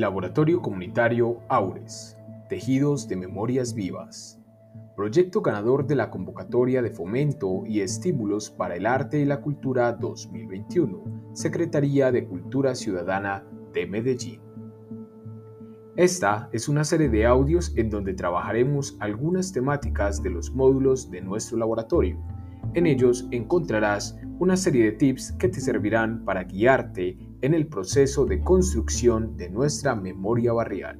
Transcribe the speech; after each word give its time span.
Laboratorio 0.00 0.62
Comunitario 0.62 1.40
Aures, 1.50 2.16
Tejidos 2.48 3.08
de 3.08 3.16
Memorias 3.16 3.74
Vivas. 3.74 4.40
Proyecto 4.96 5.42
ganador 5.42 5.86
de 5.86 5.96
la 5.96 6.08
convocatoria 6.08 6.80
de 6.80 6.88
fomento 6.88 7.64
y 7.66 7.80
estímulos 7.82 8.48
para 8.48 8.74
el 8.74 8.86
arte 8.86 9.20
y 9.20 9.26
la 9.26 9.42
cultura 9.42 9.92
2021, 9.92 11.28
Secretaría 11.34 12.10
de 12.10 12.24
Cultura 12.24 12.74
Ciudadana 12.74 13.44
de 13.74 13.86
Medellín. 13.86 14.40
Esta 15.96 16.48
es 16.52 16.70
una 16.70 16.84
serie 16.84 17.10
de 17.10 17.26
audios 17.26 17.74
en 17.76 17.90
donde 17.90 18.14
trabajaremos 18.14 18.96
algunas 18.98 19.52
temáticas 19.52 20.22
de 20.22 20.30
los 20.30 20.54
módulos 20.54 21.10
de 21.10 21.20
nuestro 21.20 21.58
laboratorio. 21.58 22.18
En 22.72 22.86
ellos 22.86 23.28
encontrarás 23.30 24.18
una 24.38 24.56
serie 24.56 24.84
de 24.84 24.92
tips 24.92 25.32
que 25.32 25.48
te 25.48 25.60
servirán 25.60 26.24
para 26.24 26.44
guiarte 26.44 27.18
en 27.42 27.54
el 27.54 27.66
proceso 27.66 28.24
de 28.24 28.40
construcción 28.40 29.36
de 29.36 29.50
nuestra 29.50 29.96
memoria 29.96 30.52
barrial. 30.52 30.96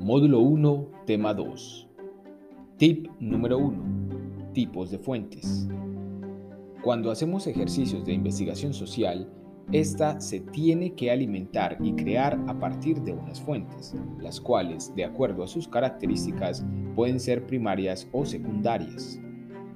Módulo 0.00 0.40
1, 0.40 0.88
tema 1.06 1.32
2. 1.32 1.88
Tip 2.76 3.08
número 3.20 3.58
1. 3.58 4.52
Tipos 4.52 4.90
de 4.90 4.98
fuentes. 4.98 5.68
Cuando 6.82 7.12
hacemos 7.12 7.46
ejercicios 7.46 8.04
de 8.04 8.14
investigación 8.14 8.74
social, 8.74 9.30
esta 9.72 10.20
se 10.20 10.40
tiene 10.40 10.94
que 10.94 11.10
alimentar 11.10 11.76
y 11.80 11.92
crear 11.92 12.40
a 12.46 12.58
partir 12.58 13.00
de 13.02 13.12
unas 13.12 13.40
fuentes, 13.40 13.94
las 14.20 14.40
cuales, 14.40 14.92
de 14.94 15.04
acuerdo 15.04 15.42
a 15.42 15.48
sus 15.48 15.66
características, 15.66 16.64
pueden 16.96 17.20
ser 17.20 17.46
primarias 17.46 18.08
o 18.10 18.24
secundarias. 18.24 19.20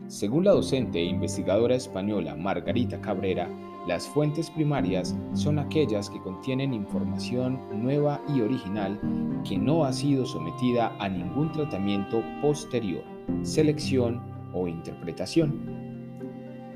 Según 0.08 0.44
la 0.44 0.50
docente 0.50 0.98
e 0.98 1.04
investigadora 1.04 1.76
española 1.76 2.34
Margarita 2.34 3.00
Cabrera, 3.00 3.48
las 3.86 4.08
fuentes 4.08 4.50
primarias 4.50 5.16
son 5.34 5.58
aquellas 5.58 6.10
que 6.10 6.20
contienen 6.20 6.74
información 6.74 7.60
nueva 7.72 8.20
y 8.34 8.40
original 8.40 9.00
que 9.48 9.56
no 9.56 9.84
ha 9.84 9.92
sido 9.92 10.26
sometida 10.26 10.96
a 10.98 11.08
ningún 11.08 11.52
tratamiento 11.52 12.22
posterior, 12.42 13.04
selección 13.42 14.20
o 14.52 14.66
interpretación. 14.66 15.80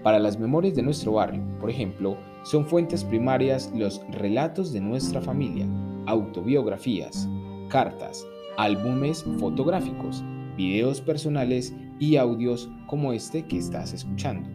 Para 0.02 0.18
las 0.18 0.38
memorias 0.38 0.74
de 0.74 0.82
nuestro 0.82 1.12
barrio, 1.12 1.42
por 1.58 1.70
ejemplo, 1.70 2.16
son 2.44 2.66
fuentes 2.66 3.02
primarias 3.02 3.72
los 3.74 4.00
relatos 4.10 4.72
de 4.72 4.80
nuestra 4.80 5.20
familia, 5.20 5.66
autobiografías, 6.06 7.28
cartas, 7.68 8.26
álbumes 8.56 9.24
fotográficos, 9.38 10.24
videos 10.56 11.00
personales 11.00 11.74
y 11.98 12.16
audios 12.16 12.70
como 12.86 13.12
este 13.12 13.42
que 13.46 13.58
estás 13.58 13.92
escuchando. 13.92 14.48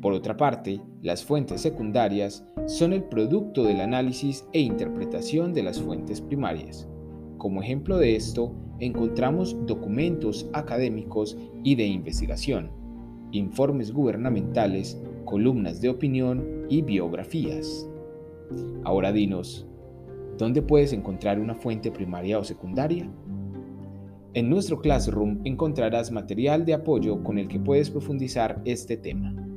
Por 0.00 0.12
otra 0.12 0.36
parte, 0.36 0.80
las 1.02 1.24
fuentes 1.24 1.60
secundarias 1.60 2.44
son 2.66 2.92
el 2.92 3.02
producto 3.02 3.64
del 3.64 3.80
análisis 3.80 4.46
e 4.52 4.60
interpretación 4.60 5.52
de 5.52 5.64
las 5.64 5.80
fuentes 5.80 6.20
primarias. 6.20 6.88
Como 7.36 7.62
ejemplo 7.62 7.98
de 7.98 8.14
esto, 8.14 8.54
encontramos 8.78 9.56
documentos 9.66 10.48
académicos 10.52 11.36
y 11.64 11.74
de 11.74 11.86
investigación, 11.86 12.70
informes 13.32 13.92
gubernamentales, 13.92 15.00
columnas 15.24 15.80
de 15.80 15.88
opinión 15.88 16.66
y 16.68 16.82
biografías. 16.82 17.88
Ahora 18.84 19.12
dinos, 19.12 19.66
¿dónde 20.38 20.62
puedes 20.62 20.92
encontrar 20.92 21.38
una 21.38 21.54
fuente 21.54 21.90
primaria 21.90 22.38
o 22.38 22.44
secundaria? 22.44 23.10
En 24.34 24.48
nuestro 24.48 24.80
Classroom 24.80 25.40
encontrarás 25.44 26.10
material 26.12 26.64
de 26.64 26.74
apoyo 26.74 27.22
con 27.24 27.38
el 27.38 27.48
que 27.48 27.58
puedes 27.58 27.90
profundizar 27.90 28.62
este 28.64 28.96
tema. 28.96 29.47